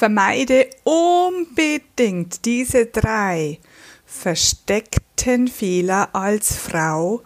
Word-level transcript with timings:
Vermeide 0.00 0.70
unbedingt 0.84 2.46
diese 2.46 2.86
drei 2.86 3.58
versteckten 4.06 5.46
Fehler 5.46 6.14
als 6.14 6.56
Frau 6.56 7.22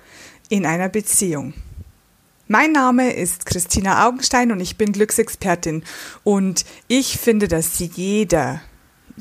in 0.48 0.66
einer 0.66 0.88
Beziehung. 0.88 1.54
Mein 2.48 2.72
Name 2.72 3.12
ist 3.12 3.46
Christina 3.46 4.08
Augenstein 4.08 4.50
und 4.50 4.58
ich 4.58 4.76
bin 4.76 4.90
Glücksexpertin 4.90 5.84
und 6.24 6.64
ich 6.88 7.16
finde, 7.16 7.46
dass 7.46 7.78
jeder, 7.78 8.60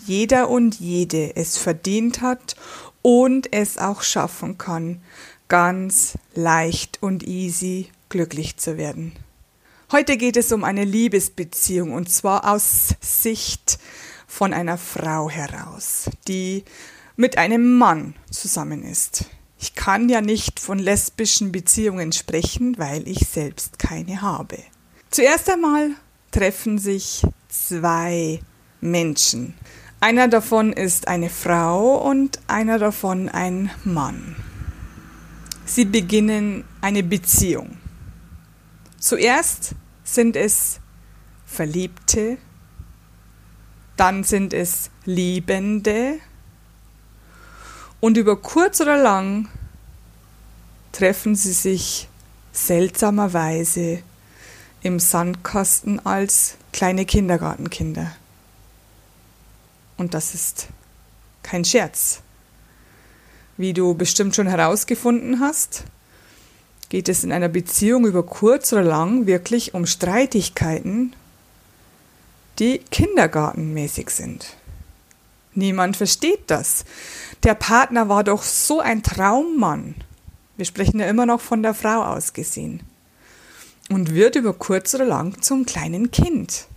jeder 0.03 0.49
und 0.49 0.79
jede 0.79 1.35
es 1.35 1.59
verdient 1.59 2.21
hat 2.21 2.55
und 3.03 3.53
es 3.53 3.77
auch 3.77 4.01
schaffen 4.01 4.57
kann, 4.57 4.99
ganz 5.47 6.17
leicht 6.33 7.03
und 7.03 7.21
easy 7.21 7.89
glücklich 8.09 8.57
zu 8.57 8.79
werden. 8.79 9.13
Heute 9.93 10.17
geht 10.17 10.37
es 10.37 10.51
um 10.51 10.63
eine 10.63 10.85
Liebesbeziehung 10.85 11.91
und 11.91 12.09
zwar 12.09 12.51
aus 12.51 12.95
Sicht 12.99 13.77
von 14.25 14.51
einer 14.51 14.79
Frau 14.79 15.29
heraus, 15.29 16.09
die 16.27 16.63
mit 17.15 17.37
einem 17.37 17.77
Mann 17.77 18.15
zusammen 18.31 18.81
ist. 18.81 19.25
Ich 19.59 19.75
kann 19.75 20.09
ja 20.09 20.21
nicht 20.21 20.59
von 20.59 20.79
lesbischen 20.79 21.51
Beziehungen 21.51 22.11
sprechen, 22.11 22.75
weil 22.79 23.07
ich 23.07 23.19
selbst 23.19 23.77
keine 23.77 24.23
habe. 24.23 24.57
Zuerst 25.11 25.47
einmal 25.51 25.91
treffen 26.31 26.79
sich 26.79 27.21
zwei 27.47 28.39
Menschen. 28.81 29.53
Einer 29.99 30.27
davon 30.27 30.73
ist 30.73 31.07
eine 31.07 31.29
Frau 31.29 31.97
und 31.97 32.39
einer 32.47 32.79
davon 32.79 33.29
ein 33.29 33.69
Mann. 33.83 34.37
Sie 35.65 35.85
beginnen 35.85 36.63
eine 36.81 37.03
Beziehung. 37.03 37.77
Zuerst 38.97 39.75
sind 40.03 40.35
es 40.35 40.79
Verliebte, 41.45 42.37
dann 43.95 44.23
sind 44.23 44.53
es 44.53 44.89
Liebende, 45.05 46.19
und 48.03 48.17
über 48.17 48.35
kurz 48.35 48.81
oder 48.81 48.97
lang 48.97 49.47
treffen 50.91 51.35
sie 51.35 51.53
sich 51.53 52.09
seltsamerweise 52.51 54.03
im 54.81 54.99
Sandkasten 54.99 56.05
als 56.05 56.57
kleine 56.73 57.05
Kindergartenkinder. 57.05 58.13
Und 59.95 60.13
das 60.13 60.33
ist 60.33 60.67
kein 61.43 61.63
Scherz. 61.63 62.19
Wie 63.55 63.71
du 63.71 63.93
bestimmt 63.93 64.35
schon 64.35 64.47
herausgefunden 64.47 65.39
hast, 65.39 65.85
geht 66.93 67.09
es 67.09 67.23
in 67.23 67.31
einer 67.31 67.49
Beziehung 67.49 68.05
über 68.05 68.21
kurz 68.21 68.71
oder 68.71 68.83
lang 68.83 69.25
wirklich 69.25 69.73
um 69.73 69.87
Streitigkeiten, 69.87 71.15
die 72.59 72.81
kindergartenmäßig 72.91 74.11
sind. 74.11 74.55
Niemand 75.55 75.97
versteht 75.97 76.41
das. 76.51 76.85
Der 77.41 77.55
Partner 77.55 78.09
war 78.09 78.23
doch 78.23 78.43
so 78.43 78.79
ein 78.79 79.01
Traummann. 79.01 79.95
Wir 80.55 80.65
sprechen 80.65 80.99
ja 80.99 81.07
immer 81.07 81.25
noch 81.25 81.41
von 81.41 81.63
der 81.63 81.73
Frau 81.73 82.03
ausgesehen. 82.03 82.83
Und 83.89 84.13
wird 84.13 84.35
über 84.35 84.53
kurz 84.53 84.93
oder 84.93 85.05
lang 85.05 85.41
zum 85.41 85.65
kleinen 85.65 86.11
Kind. 86.11 86.67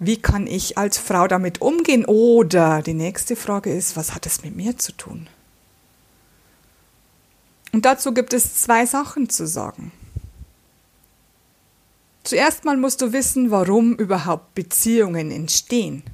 Wie 0.00 0.16
kann 0.16 0.48
ich 0.48 0.76
als 0.76 0.98
Frau 0.98 1.28
damit 1.28 1.60
umgehen? 1.60 2.04
Oder 2.04 2.82
die 2.82 2.94
nächste 2.94 3.36
Frage 3.36 3.72
ist, 3.72 3.96
was 3.96 4.12
hat 4.12 4.26
es 4.26 4.42
mit 4.42 4.56
mir 4.56 4.76
zu 4.76 4.90
tun? 4.90 5.28
Und 7.72 7.84
dazu 7.84 8.12
gibt 8.12 8.32
es 8.32 8.60
zwei 8.62 8.86
Sachen 8.86 9.28
zu 9.28 9.46
sagen. 9.46 9.92
Zuerst 12.22 12.64
mal 12.64 12.76
musst 12.76 13.00
du 13.00 13.12
wissen, 13.12 13.50
warum 13.50 13.94
überhaupt 13.96 14.54
Beziehungen 14.54 15.30
entstehen 15.30 16.04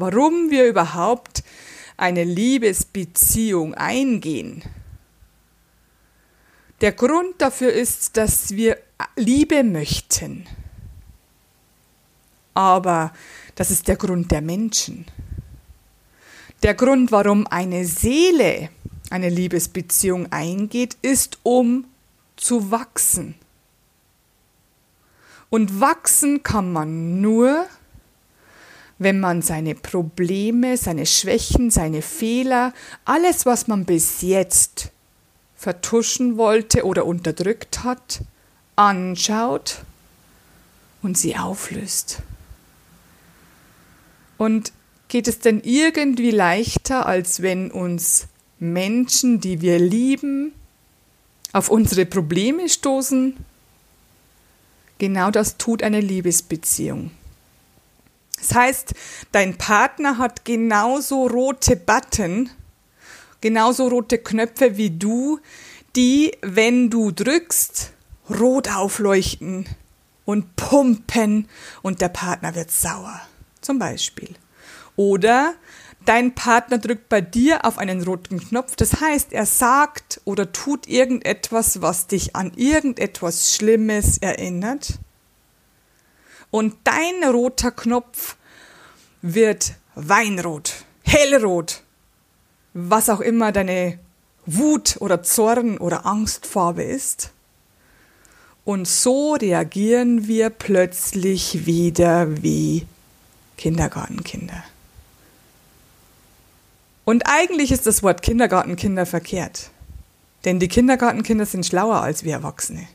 warum 0.00 0.50
wir 0.50 0.66
überhaupt 0.66 1.44
eine 1.96 2.24
Liebesbeziehung 2.24 3.74
eingehen. 3.74 4.62
Der 6.80 6.92
Grund 6.92 7.34
dafür 7.38 7.72
ist, 7.72 8.16
dass 8.16 8.52
wir 8.52 8.78
Liebe 9.16 9.62
möchten. 9.62 10.46
Aber 12.54 13.12
das 13.54 13.70
ist 13.70 13.86
der 13.86 13.96
Grund 13.96 14.30
der 14.32 14.40
Menschen. 14.40 15.04
Der 16.62 16.74
Grund, 16.74 17.12
warum 17.12 17.46
eine 17.46 17.84
Seele 17.84 18.70
eine 19.10 19.28
Liebesbeziehung 19.28 20.32
eingeht, 20.32 20.96
ist, 21.02 21.38
um 21.42 21.84
zu 22.36 22.70
wachsen. 22.70 23.34
Und 25.50 25.80
wachsen 25.80 26.42
kann 26.42 26.72
man 26.72 27.20
nur, 27.20 27.66
wenn 28.98 29.18
man 29.18 29.42
seine 29.42 29.74
Probleme, 29.74 30.76
seine 30.76 31.06
Schwächen, 31.06 31.70
seine 31.70 32.02
Fehler, 32.02 32.72
alles, 33.04 33.46
was 33.46 33.66
man 33.66 33.84
bis 33.84 34.22
jetzt 34.22 34.90
vertuschen 35.56 36.36
wollte 36.36 36.86
oder 36.86 37.04
unterdrückt 37.04 37.82
hat, 37.82 38.22
anschaut 38.76 39.82
und 41.02 41.18
sie 41.18 41.36
auflöst. 41.36 42.22
Und 44.38 44.72
geht 45.08 45.28
es 45.28 45.40
denn 45.40 45.60
irgendwie 45.62 46.30
leichter, 46.30 47.04
als 47.06 47.42
wenn 47.42 47.70
uns 47.70 48.28
Menschen, 48.60 49.40
die 49.40 49.60
wir 49.60 49.78
lieben, 49.78 50.52
auf 51.52 51.68
unsere 51.70 52.06
Probleme 52.06 52.68
stoßen? 52.68 53.36
Genau 54.98 55.30
das 55.30 55.56
tut 55.56 55.82
eine 55.82 56.00
Liebesbeziehung. 56.00 57.10
Das 58.38 58.54
heißt, 58.54 58.94
dein 59.32 59.56
Partner 59.56 60.18
hat 60.18 60.44
genauso 60.44 61.26
rote 61.26 61.76
Button, 61.76 62.50
genauso 63.40 63.88
rote 63.88 64.18
Knöpfe 64.18 64.76
wie 64.76 64.90
du, 64.90 65.40
die, 65.96 66.36
wenn 66.42 66.90
du 66.90 67.10
drückst, 67.10 67.92
rot 68.28 68.70
aufleuchten 68.70 69.66
und 70.24 70.54
pumpen 70.56 71.48
und 71.82 72.00
der 72.00 72.08
Partner 72.10 72.54
wird 72.54 72.70
sauer. 72.70 73.20
Zum 73.60 73.78
Beispiel. 73.78 74.34
Oder 74.96 75.54
dein 76.10 76.34
Partner 76.34 76.78
drückt 76.78 77.08
bei 77.08 77.20
dir 77.20 77.64
auf 77.64 77.78
einen 77.78 78.02
roten 78.02 78.40
Knopf. 78.40 78.74
Das 78.74 79.00
heißt, 79.00 79.32
er 79.32 79.46
sagt 79.46 80.20
oder 80.24 80.50
tut 80.50 80.88
irgendetwas, 80.88 81.82
was 81.82 82.08
dich 82.08 82.34
an 82.34 82.52
irgendetwas 82.56 83.54
Schlimmes 83.54 84.18
erinnert 84.18 84.98
und 86.50 86.74
dein 86.82 87.22
roter 87.30 87.70
Knopf 87.70 88.34
wird 89.22 89.74
weinrot, 89.94 90.84
hellrot, 91.04 91.84
was 92.74 93.08
auch 93.08 93.20
immer 93.20 93.52
deine 93.52 94.00
Wut 94.46 94.96
oder 94.98 95.22
Zorn 95.22 95.78
oder 95.78 96.06
Angstfarbe 96.06 96.82
ist. 96.82 97.30
Und 98.64 98.88
so 98.88 99.34
reagieren 99.34 100.26
wir 100.26 100.50
plötzlich 100.50 101.66
wieder 101.66 102.42
wie 102.42 102.84
Kindergartenkinder. 103.56 104.64
Und 107.10 107.24
eigentlich 107.26 107.72
ist 107.72 107.88
das 107.88 108.04
Wort 108.04 108.22
Kindergartenkinder 108.22 109.04
verkehrt. 109.04 109.70
Denn 110.44 110.60
die 110.60 110.68
Kindergartenkinder 110.68 111.44
sind 111.44 111.66
schlauer 111.66 112.02
als 112.02 112.22
wir 112.22 112.34
Erwachsene. 112.34 112.86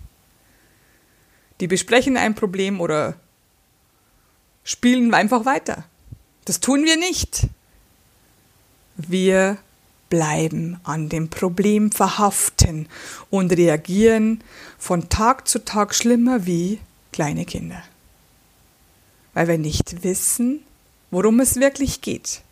Die 1.59 1.67
besprechen 1.67 2.15
ein 2.15 2.33
Problem 2.33 2.79
oder 2.79 3.15
spielen 4.63 5.13
einfach 5.13 5.43
weiter. 5.43 5.83
Das 6.45 6.61
tun 6.61 6.85
wir 6.85 6.95
nicht. 6.95 7.47
Wir 8.95 9.57
bleiben 10.09 10.79
an 10.85 11.09
dem 11.09 11.29
Problem 11.29 11.91
verhaften 11.91 12.87
und 13.29 13.51
reagieren 13.51 14.41
von 14.77 15.09
Tag 15.09 15.45
zu 15.45 15.65
Tag 15.65 15.93
schlimmer 15.93 16.45
wie 16.45 16.79
kleine 17.11 17.43
Kinder. 17.43 17.83
Weil 19.33 19.49
wir 19.49 19.57
nicht 19.57 20.05
wissen, 20.05 20.63
worum 21.11 21.41
es 21.41 21.57
wirklich 21.57 21.99
geht. 21.99 22.44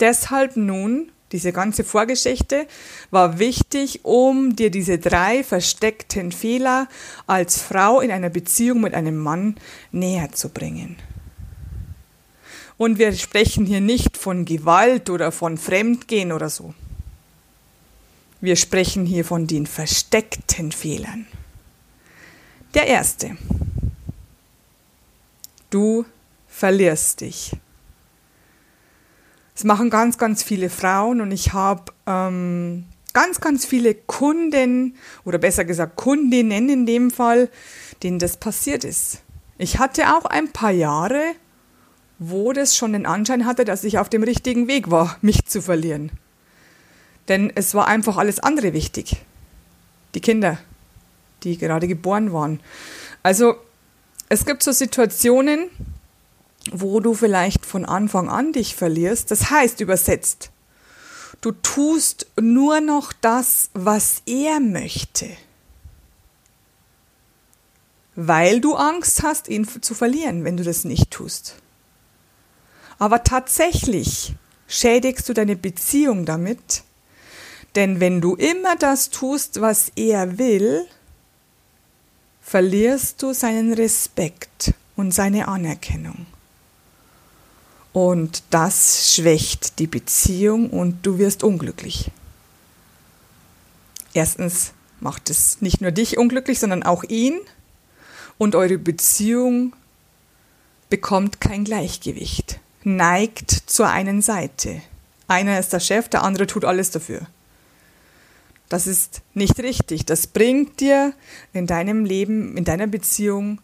Deshalb 0.00 0.56
nun, 0.56 1.10
diese 1.32 1.52
ganze 1.52 1.82
Vorgeschichte 1.82 2.66
war 3.10 3.38
wichtig, 3.38 4.04
um 4.04 4.54
dir 4.54 4.70
diese 4.70 4.98
drei 4.98 5.42
versteckten 5.42 6.32
Fehler 6.32 6.88
als 7.26 7.60
Frau 7.60 8.00
in 8.00 8.10
einer 8.10 8.30
Beziehung 8.30 8.80
mit 8.80 8.94
einem 8.94 9.16
Mann 9.16 9.56
näher 9.90 10.30
zu 10.32 10.50
bringen. 10.50 10.96
Und 12.78 12.98
wir 12.98 13.12
sprechen 13.14 13.64
hier 13.64 13.80
nicht 13.80 14.16
von 14.16 14.44
Gewalt 14.44 15.08
oder 15.10 15.32
von 15.32 15.56
Fremdgehen 15.56 16.30
oder 16.30 16.50
so. 16.50 16.74
Wir 18.40 18.56
sprechen 18.56 19.06
hier 19.06 19.24
von 19.24 19.46
den 19.46 19.66
versteckten 19.66 20.70
Fehlern. 20.70 21.26
Der 22.74 22.86
erste. 22.86 23.36
Du 25.70 26.04
verlierst 26.46 27.22
dich. 27.22 27.52
Das 29.56 29.64
machen 29.64 29.90
ganz, 29.90 30.18
ganz 30.18 30.44
viele 30.44 30.70
Frauen 30.70 31.20
und 31.20 31.32
ich 31.32 31.52
habe 31.52 31.92
ähm, 32.06 32.84
ganz, 33.12 33.40
ganz 33.40 33.66
viele 33.66 33.94
Kunden 33.94 34.94
oder 35.24 35.38
besser 35.38 35.64
gesagt 35.64 35.96
Kundinnen 35.96 36.68
in 36.68 36.86
dem 36.86 37.10
Fall, 37.10 37.50
denen 38.04 38.20
das 38.20 38.36
passiert 38.36 38.84
ist. 38.84 39.22
Ich 39.58 39.80
hatte 39.80 40.14
auch 40.14 40.26
ein 40.26 40.52
paar 40.52 40.70
Jahre 40.70 41.34
wo 42.18 42.52
das 42.52 42.76
schon 42.76 42.92
den 42.92 43.06
Anschein 43.06 43.46
hatte, 43.46 43.64
dass 43.64 43.84
ich 43.84 43.98
auf 43.98 44.08
dem 44.08 44.22
richtigen 44.22 44.68
Weg 44.68 44.90
war, 44.90 45.16
mich 45.22 45.44
zu 45.46 45.62
verlieren. 45.62 46.10
Denn 47.28 47.52
es 47.54 47.74
war 47.74 47.88
einfach 47.88 48.16
alles 48.16 48.38
andere 48.38 48.72
wichtig. 48.72 49.16
Die 50.14 50.20
Kinder, 50.20 50.58
die 51.42 51.58
gerade 51.58 51.88
geboren 51.88 52.32
waren. 52.32 52.60
Also 53.22 53.56
es 54.28 54.46
gibt 54.46 54.62
so 54.62 54.72
Situationen, 54.72 55.68
wo 56.72 57.00
du 57.00 57.14
vielleicht 57.14 57.66
von 57.66 57.84
Anfang 57.84 58.28
an 58.28 58.52
dich 58.52 58.74
verlierst. 58.74 59.30
Das 59.30 59.50
heißt 59.50 59.80
übersetzt, 59.80 60.50
du 61.40 61.52
tust 61.52 62.26
nur 62.40 62.80
noch 62.80 63.12
das, 63.12 63.70
was 63.74 64.22
er 64.26 64.60
möchte 64.60 65.28
weil 68.16 68.60
du 68.60 68.74
Angst 68.74 69.22
hast, 69.22 69.48
ihn 69.48 69.68
zu 69.68 69.94
verlieren, 69.94 70.44
wenn 70.44 70.56
du 70.56 70.64
das 70.64 70.84
nicht 70.84 71.10
tust. 71.10 71.56
Aber 72.98 73.22
tatsächlich 73.22 74.34
schädigst 74.66 75.28
du 75.28 75.34
deine 75.34 75.54
Beziehung 75.54 76.24
damit, 76.24 76.82
denn 77.76 78.00
wenn 78.00 78.22
du 78.22 78.34
immer 78.34 78.74
das 78.76 79.10
tust, 79.10 79.60
was 79.60 79.92
er 79.96 80.38
will, 80.38 80.86
verlierst 82.40 83.22
du 83.22 83.34
seinen 83.34 83.74
Respekt 83.74 84.72
und 84.96 85.12
seine 85.12 85.46
Anerkennung. 85.46 86.26
Und 87.96 88.42
das 88.50 89.14
schwächt 89.14 89.78
die 89.78 89.86
Beziehung 89.86 90.68
und 90.68 91.06
du 91.06 91.16
wirst 91.16 91.42
unglücklich. 91.42 92.10
Erstens 94.12 94.74
macht 95.00 95.30
es 95.30 95.62
nicht 95.62 95.80
nur 95.80 95.92
dich 95.92 96.18
unglücklich, 96.18 96.58
sondern 96.58 96.82
auch 96.82 97.04
ihn 97.04 97.40
und 98.36 98.54
eure 98.54 98.76
Beziehung 98.76 99.72
bekommt 100.90 101.40
kein 101.40 101.64
Gleichgewicht, 101.64 102.60
neigt 102.84 103.50
zur 103.50 103.88
einen 103.88 104.20
Seite. 104.20 104.82
Einer 105.26 105.58
ist 105.58 105.72
der 105.72 105.80
Chef, 105.80 106.06
der 106.10 106.22
andere 106.22 106.46
tut 106.46 106.66
alles 106.66 106.90
dafür. 106.90 107.22
Das 108.68 108.86
ist 108.86 109.22
nicht 109.32 109.58
richtig. 109.60 110.04
Das 110.04 110.26
bringt 110.26 110.80
dir 110.80 111.14
in 111.54 111.66
deinem 111.66 112.04
Leben, 112.04 112.58
in 112.58 112.66
deiner 112.66 112.88
Beziehung 112.88 113.58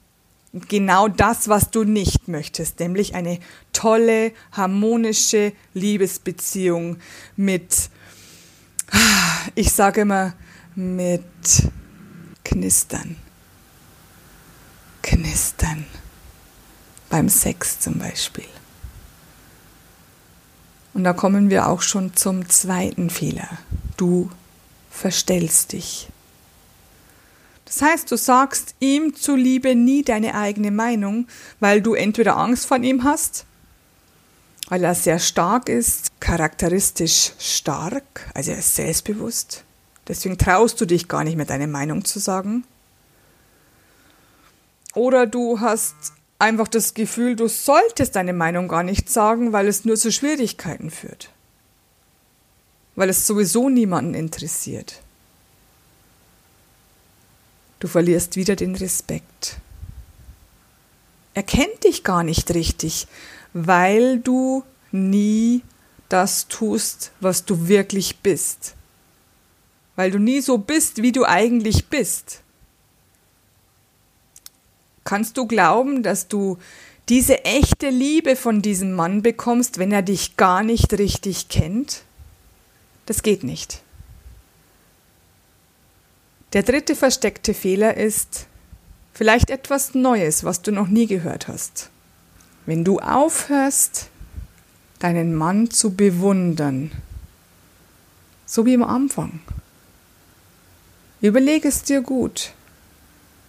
genau 0.53 1.09
das, 1.09 1.49
was 1.49 1.71
du 1.71 1.85
nicht 1.85 2.29
möchtest, 2.29 2.81
nämlich 2.81 3.15
eine 3.15 3.39
tolle, 3.73 4.33
harmonische 4.53 5.53
Liebesbeziehung 5.75 6.99
mit, 7.37 7.91
ich 9.55 9.73
sage 9.73 10.03
immer, 10.03 10.35
mit 10.75 11.23
Knistern 12.45 13.17
knistern. 15.03 15.85
Beim 17.11 17.29
Sex 17.29 17.79
zum 17.81 17.99
Beispiel. 17.99 18.47
Und 20.95 21.05
da 21.05 21.13
kommen 21.13 21.51
wir 21.51 21.69
auch 21.69 21.83
schon 21.83 22.17
zum 22.17 22.49
zweiten 22.49 23.11
Fehler. 23.11 23.49
Du 23.97 24.31
verstellst 24.91 25.73
dich. 25.73 26.09
Das 27.73 27.81
heißt, 27.81 28.11
du 28.11 28.17
sagst 28.19 28.75
ihm 28.81 29.15
zuliebe 29.15 29.75
nie 29.75 30.03
deine 30.03 30.35
eigene 30.35 30.71
Meinung, 30.71 31.27
weil 31.59 31.81
du 31.81 31.95
entweder 31.95 32.37
Angst 32.37 32.67
vor 32.67 32.77
ihm 32.77 33.03
hast, 33.03 33.47
weil 34.69 34.85
er 34.85 34.95
sehr 34.95 35.19
stark 35.19 35.71
ist, 35.71 36.21
charakteristisch 36.21 37.33
stark, 37.39 38.31
also 38.35 38.51
er 38.51 38.59
ist 38.59 38.75
selbstbewusst. 38.75 39.65
Deswegen 40.07 40.37
traust 40.37 40.83
du 40.83 40.85
dich 40.85 41.09
gar 41.09 41.25
nicht 41.25 41.37
mehr 41.37 41.47
deine 41.47 41.67
Meinung 41.67 42.05
zu 42.05 42.19
sagen. 42.19 42.65
Oder 44.95 45.27
du 45.27 45.61
hast 45.61 45.95
einfach 46.39 46.69
das 46.69 46.93
Gefühl, 46.93 47.37
du 47.37 47.49
solltest 47.49 48.17
deine 48.17 48.35
Meinung 48.35 48.69
gar 48.69 48.83
nicht 48.83 49.09
sagen, 49.09 49.55
weil 49.55 49.67
es 49.67 49.87
nur 49.87 49.97
zu 49.97 50.13
Schwierigkeiten 50.13 50.91
führt. 50.91 51.31
Weil 52.97 53.09
es 53.09 53.27
sowieso 53.27 53.71
niemanden 53.71 54.13
interessiert. 54.13 55.01
Du 57.83 57.89
verlierst 57.89 58.37
wieder 58.37 58.55
den 58.55 58.77
Respekt. 58.77 59.57
Er 61.35 61.43
kennt 61.43 61.83
dich 61.83 62.05
gar 62.05 62.23
nicht 62.23 62.55
richtig, 62.55 63.09
weil 63.55 64.21
du 64.21 64.63
nie 64.93 65.63
das 66.09 66.47
tust, 66.47 67.11
was 67.19 67.45
du 67.45 67.67
wirklich 67.67 68.19
bist. 68.19 68.77
Weil 69.97 70.13
du 70.13 70.21
nie 70.21 70.41
so 70.43 70.59
bist, 70.59 71.03
wie 71.03 71.11
du 71.11 71.25
eigentlich 71.25 71.89
bist. 71.89 72.43
Kannst 75.03 75.37
du 75.37 75.49
glauben, 75.49 76.05
dass 76.05 76.29
du 76.29 76.59
diese 77.09 77.45
echte 77.45 77.89
Liebe 77.89 78.37
von 78.37 78.63
diesem 78.63 78.93
Mann 78.93 79.23
bekommst, 79.23 79.79
wenn 79.79 79.91
er 79.91 80.03
dich 80.03 80.37
gar 80.37 80.63
nicht 80.63 80.93
richtig 80.93 81.49
kennt? 81.49 82.05
Das 83.07 83.25
geht 83.25 83.43
nicht. 83.43 83.83
Der 86.53 86.63
dritte 86.63 86.95
versteckte 86.95 87.55
Fehler 87.55 87.97
ist 87.97 88.47
vielleicht 89.15 89.49
etwas 89.49 89.95
Neues, 89.95 90.45
was 90.45 90.61
du 90.61 90.71
noch 90.71 90.89
nie 90.89 91.07
gehört 91.07 91.49
hast. 91.49 91.89
Wenn 92.67 92.85
du 92.85 92.99
aufhörst, 92.99 94.11
deinen 94.99 95.35
Mann 95.35 95.71
zu 95.71 95.95
bewundern, 95.95 96.93
so 98.45 98.67
wie 98.67 98.75
am 98.75 98.83
Anfang, 98.83 99.41
überlege 101.23 101.69
es 101.69 101.85
dir 101.85 102.03
gut. 102.03 102.53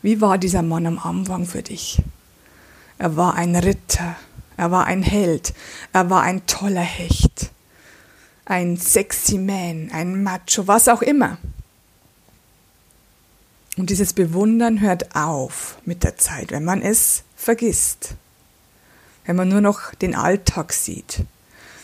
Wie 0.01 0.21
war 0.21 0.37
dieser 0.37 0.61
Mann 0.61 0.87
am 0.87 0.97
Anfang 0.97 1.45
für 1.45 1.61
dich? 1.61 2.01
Er 2.97 3.17
war 3.17 3.35
ein 3.35 3.55
Ritter, 3.55 4.15
er 4.55 4.71
war 4.71 4.85
ein 4.85 5.03
Held, 5.03 5.53
er 5.91 6.09
war 6.09 6.21
ein 6.21 6.45
toller 6.45 6.81
Hecht, 6.81 7.51
ein 8.45 8.77
sexy 8.77 9.37
Man, 9.37 9.91
ein 9.91 10.23
Macho, 10.23 10.67
was 10.67 10.87
auch 10.87 11.01
immer. 11.01 11.37
Und 13.77 13.89
dieses 13.89 14.13
Bewundern 14.13 14.81
hört 14.81 15.15
auf 15.15 15.77
mit 15.85 16.03
der 16.03 16.17
Zeit, 16.17 16.51
wenn 16.51 16.63
man 16.63 16.81
es 16.81 17.23
vergisst, 17.35 18.15
wenn 19.25 19.35
man 19.35 19.49
nur 19.49 19.61
noch 19.61 19.95
den 19.95 20.15
Alltag 20.15 20.73
sieht, 20.73 21.23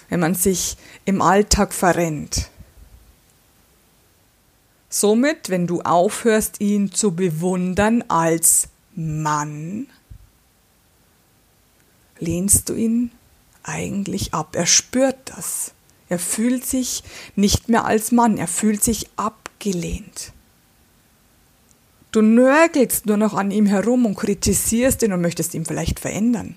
wenn 0.09 0.19
man 0.19 0.35
sich 0.35 0.77
im 1.05 1.21
Alltag 1.21 1.73
verrennt. 1.73 2.49
Somit, 4.89 5.49
wenn 5.49 5.67
du 5.67 5.81
aufhörst, 5.81 6.61
ihn 6.61 6.91
zu 6.91 7.15
bewundern 7.15 8.03
als 8.07 8.69
Mann, 8.95 9.87
lehnst 12.19 12.69
du 12.69 12.73
ihn 12.73 13.11
eigentlich 13.63 14.33
ab. 14.33 14.55
Er 14.55 14.65
spürt 14.65 15.17
das. 15.25 15.73
Er 16.09 16.17
fühlt 16.17 16.65
sich 16.65 17.03
nicht 17.35 17.69
mehr 17.69 17.85
als 17.85 18.11
Mann, 18.11 18.37
er 18.37 18.47
fühlt 18.47 18.83
sich 18.83 19.09
abgelehnt. 19.15 20.33
Du 22.11 22.21
nörgelst 22.21 23.05
nur 23.05 23.17
noch 23.17 23.33
an 23.35 23.51
ihm 23.51 23.67
herum 23.67 24.05
und 24.05 24.15
kritisierst 24.15 25.03
ihn 25.03 25.13
und 25.13 25.21
möchtest 25.21 25.53
ihn 25.53 25.65
vielleicht 25.65 25.99
verändern. 25.99 26.55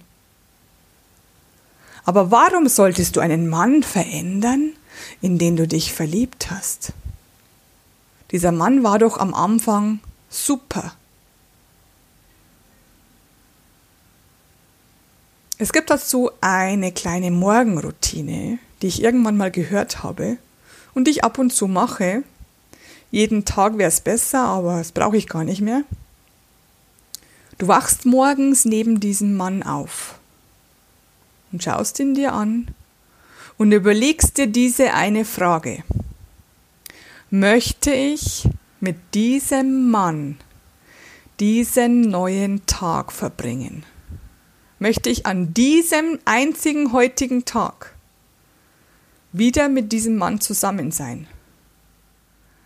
Aber 2.04 2.30
warum 2.30 2.68
solltest 2.68 3.16
du 3.16 3.20
einen 3.20 3.48
Mann 3.48 3.82
verändern, 3.82 4.72
in 5.20 5.38
den 5.38 5.56
du 5.56 5.68
dich 5.68 5.92
verliebt 5.92 6.50
hast? 6.50 6.92
Dieser 8.30 8.50
Mann 8.50 8.82
war 8.82 8.98
doch 8.98 9.18
am 9.18 9.34
Anfang 9.34 10.00
super. 10.30 10.94
Es 15.58 15.72
gibt 15.72 15.90
dazu 15.90 16.30
eine 16.40 16.90
kleine 16.90 17.30
Morgenroutine, 17.30 18.58
die 18.80 18.86
ich 18.88 19.02
irgendwann 19.02 19.36
mal 19.36 19.52
gehört 19.52 20.02
habe 20.02 20.38
und 20.94 21.06
die 21.06 21.12
ich 21.12 21.24
ab 21.24 21.38
und 21.38 21.52
zu 21.52 21.68
mache. 21.68 22.24
Jeden 23.12 23.44
Tag 23.44 23.78
wäre 23.78 23.88
es 23.88 24.00
besser, 24.00 24.40
aber 24.40 24.78
das 24.78 24.90
brauche 24.90 25.16
ich 25.16 25.28
gar 25.28 25.44
nicht 25.44 25.60
mehr. 25.60 25.84
Du 27.58 27.68
wachst 27.68 28.04
morgens 28.04 28.64
neben 28.64 28.98
diesem 28.98 29.36
Mann 29.36 29.62
auf 29.62 30.18
und 31.52 31.62
schaust 31.62 32.00
ihn 32.00 32.14
dir 32.14 32.32
an 32.32 32.66
und 33.56 33.70
überlegst 33.70 34.36
dir 34.38 34.48
diese 34.48 34.94
eine 34.94 35.24
Frage 35.24 35.84
möchte 37.32 37.92
ich 37.92 38.46
mit 38.80 39.14
diesem 39.14 39.90
Mann 39.90 40.36
diesen 41.40 42.02
neuen 42.02 42.66
Tag 42.66 43.10
verbringen? 43.10 43.84
Möchte 44.78 45.08
ich 45.08 45.24
an 45.24 45.54
diesem 45.54 46.18
einzigen 46.26 46.92
heutigen 46.92 47.46
Tag 47.46 47.94
wieder 49.32 49.70
mit 49.70 49.92
diesem 49.92 50.16
Mann 50.16 50.42
zusammen 50.42 50.90
sein? 50.90 51.26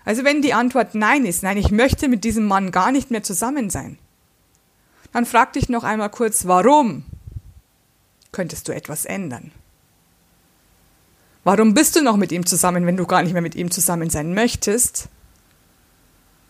Also 0.06 0.24
wenn 0.24 0.40
die 0.40 0.54
Antwort 0.54 0.94
Nein 0.94 1.26
ist, 1.26 1.42
nein, 1.42 1.58
ich 1.58 1.72
möchte 1.72 2.08
mit 2.08 2.22
diesem 2.22 2.46
Mann 2.46 2.70
gar 2.70 2.92
nicht 2.92 3.10
mehr 3.10 3.24
zusammen 3.24 3.68
sein, 3.68 3.98
dann 5.12 5.26
frag 5.26 5.52
dich 5.52 5.68
noch 5.68 5.82
einmal 5.82 6.10
kurz, 6.10 6.46
warum? 6.46 7.04
Könntest 8.30 8.68
du 8.68 8.72
etwas 8.72 9.04
ändern? 9.04 9.50
Warum 11.42 11.74
bist 11.74 11.96
du 11.96 12.02
noch 12.02 12.16
mit 12.16 12.32
ihm 12.32 12.46
zusammen, 12.46 12.86
wenn 12.86 12.96
du 12.96 13.04
gar 13.04 13.22
nicht 13.22 13.32
mehr 13.32 13.42
mit 13.42 13.56
ihm 13.56 13.70
zusammen 13.70 14.08
sein 14.08 14.32
möchtest? 14.32 15.08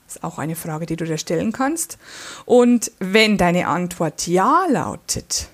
Ist 0.07 0.23
auch 0.23 0.39
eine 0.39 0.57
Frage, 0.57 0.85
die 0.85 0.97
du 0.97 1.07
dir 1.07 1.19
stellen 1.19 1.53
kannst. 1.53 1.99
Und 2.45 2.93
wenn 2.99 3.39
deine 3.39 3.69
Antwort 3.69 4.27
Ja 4.27 4.67
lautet, 4.69 5.49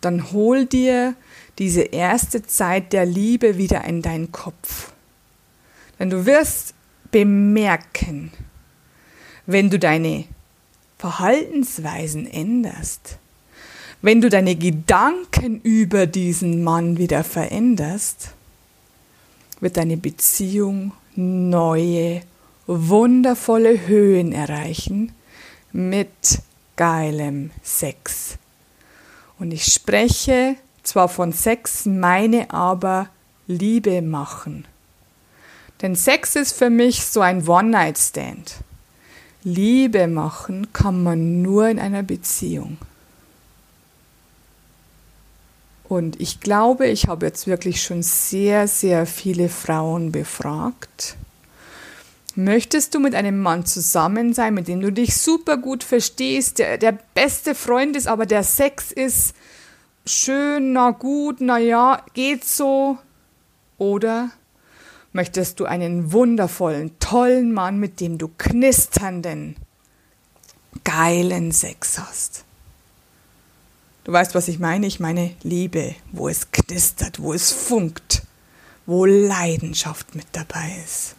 dann 0.00 0.32
hol 0.32 0.64
dir 0.64 1.14
diese 1.58 1.82
erste 1.82 2.42
Zeit 2.42 2.94
der 2.94 3.04
Liebe 3.04 3.58
wieder 3.58 3.84
in 3.84 4.00
deinen 4.00 4.32
Kopf. 4.32 4.89
Denn 6.00 6.08
du 6.08 6.24
wirst 6.24 6.74
bemerken, 7.10 8.32
wenn 9.46 9.68
du 9.68 9.78
deine 9.78 10.24
Verhaltensweisen 10.98 12.26
änderst, 12.26 13.18
wenn 14.02 14.22
du 14.22 14.30
deine 14.30 14.56
Gedanken 14.56 15.60
über 15.60 16.06
diesen 16.06 16.64
Mann 16.64 16.96
wieder 16.96 17.22
veränderst, 17.22 18.30
wird 19.60 19.76
deine 19.76 19.98
Beziehung 19.98 20.92
neue, 21.16 22.22
wundervolle 22.66 23.86
Höhen 23.86 24.32
erreichen 24.32 25.12
mit 25.72 26.08
geilem 26.76 27.50
Sex. 27.62 28.38
Und 29.38 29.52
ich 29.52 29.64
spreche 29.64 30.56
zwar 30.82 31.08
von 31.08 31.34
Sex, 31.34 31.84
meine 31.84 32.50
aber 32.50 33.08
Liebe 33.46 34.00
machen. 34.00 34.64
Denn 35.82 35.94
Sex 35.94 36.36
ist 36.36 36.52
für 36.52 36.70
mich 36.70 37.04
so 37.04 37.20
ein 37.20 37.46
One-Night-Stand. 37.46 38.56
Liebe 39.42 40.06
machen 40.06 40.72
kann 40.72 41.02
man 41.02 41.40
nur 41.40 41.68
in 41.68 41.78
einer 41.78 42.02
Beziehung. 42.02 42.76
Und 45.88 46.20
ich 46.20 46.40
glaube, 46.40 46.86
ich 46.86 47.08
habe 47.08 47.26
jetzt 47.26 47.46
wirklich 47.46 47.82
schon 47.82 48.02
sehr, 48.02 48.68
sehr 48.68 49.06
viele 49.06 49.48
Frauen 49.48 50.12
befragt. 50.12 51.16
Möchtest 52.36 52.94
du 52.94 53.00
mit 53.00 53.14
einem 53.16 53.40
Mann 53.40 53.66
zusammen 53.66 54.32
sein, 54.32 54.54
mit 54.54 54.68
dem 54.68 54.80
du 54.80 54.92
dich 54.92 55.16
super 55.16 55.56
gut 55.56 55.82
verstehst, 55.82 56.60
der 56.60 56.78
der 56.78 56.96
beste 57.14 57.56
Freund 57.56 57.96
ist, 57.96 58.06
aber 58.06 58.24
der 58.24 58.44
Sex 58.44 58.92
ist 58.92 59.34
schön, 60.06 60.74
na 60.74 60.90
gut, 60.90 61.38
na 61.40 61.58
ja, 61.58 62.04
geht 62.14 62.44
so? 62.44 62.98
Oder 63.78 64.30
möchtest 65.12 65.60
du 65.60 65.64
einen 65.64 66.12
wundervollen, 66.12 66.98
tollen 66.98 67.52
Mann, 67.52 67.78
mit 67.78 68.00
dem 68.00 68.18
du 68.18 68.28
knisternden, 68.38 69.56
geilen 70.84 71.52
Sex 71.52 71.98
hast? 71.98 72.44
Du 74.04 74.12
weißt, 74.12 74.34
was 74.34 74.48
ich 74.48 74.58
meine? 74.58 74.86
Ich 74.86 74.98
meine 74.98 75.32
Liebe, 75.42 75.94
wo 76.12 76.28
es 76.28 76.50
knistert, 76.50 77.20
wo 77.20 77.32
es 77.32 77.52
funkt, 77.52 78.22
wo 78.86 79.04
Leidenschaft 79.04 80.14
mit 80.14 80.26
dabei 80.32 80.72
ist. 80.84 81.14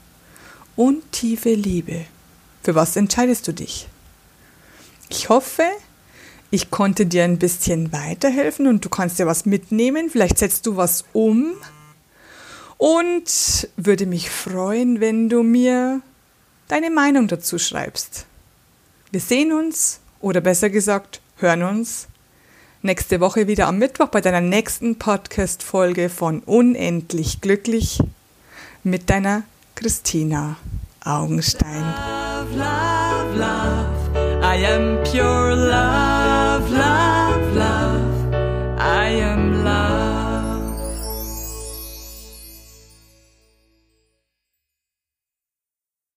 Und 0.76 1.12
tiefe 1.12 1.54
Liebe. 1.54 2.06
Für 2.64 2.76
was 2.76 2.96
entscheidest 2.96 3.48
du 3.48 3.54
dich? 3.54 3.88
Ich 5.10 5.30
hoffe, 5.30 5.64
ich 6.50 6.70
konnte 6.72 7.06
dir 7.06 7.24
ein 7.24 7.38
bisschen 7.38 7.94
weiterhelfen 7.94 8.68
und 8.68 8.84
du 8.84 8.90
kannst 8.90 9.20
dir 9.20 9.28
was 9.28 9.46
mitnehmen. 9.46 10.10
Vielleicht 10.10 10.38
setzt 10.38 10.66
du 10.66 10.76
was 10.76 11.06
um. 11.14 11.54
Und 12.82 13.70
würde 13.78 14.08
mich 14.08 14.32
freuen, 14.32 15.02
wenn 15.02 15.30
du 15.30 15.44
mir 15.44 16.02
deine 16.68 16.90
Meinung 16.90 17.28
dazu 17.28 17.60
schreibst. 17.60 18.26
Wir 19.12 19.20
sehen 19.20 19.54
uns, 19.54 20.00
oder 20.20 20.42
besser 20.42 20.72
gesagt, 20.72 21.22
hören 21.38 21.62
uns 21.62 22.08
nächste 22.82 23.20
Woche 23.20 23.46
wieder 23.46 23.68
am 23.68 23.78
Mittwoch 23.78 24.08
bei 24.08 24.20
deiner 24.20 24.42
nächsten 24.42 24.98
Podcast-Folge 24.98 26.10
von 26.10 26.40
Unendlich 26.40 27.40
Glücklich 27.40 28.00
mit 28.82 29.12
deiner 29.12 29.44
Christina 29.76 30.58
Augenstein. 31.06 31.84
Love, 31.84 32.58
love, 32.58 33.38
love. 33.38 34.44
I 34.44 34.66
am 34.66 35.04
pure 35.04 35.54
love. 35.54 36.11